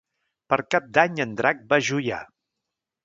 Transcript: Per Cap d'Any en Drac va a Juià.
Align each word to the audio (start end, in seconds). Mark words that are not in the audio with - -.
Per 0.53 0.57
Cap 0.75 0.87
d'Any 0.97 1.21
en 1.25 1.35
Drac 1.41 1.63
va 1.75 1.79
a 1.83 1.87
Juià. 1.91 2.21